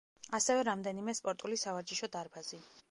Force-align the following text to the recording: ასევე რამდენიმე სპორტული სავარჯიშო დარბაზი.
ასევე 0.37 0.63
რამდენიმე 0.69 1.15
სპორტული 1.21 1.63
სავარჯიშო 1.67 2.13
დარბაზი. 2.19 2.67